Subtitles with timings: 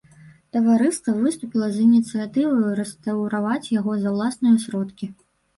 [0.55, 5.13] Таварыства выступіла з ініцыятываю рэстаўраваць яго за ўласныя сродкі.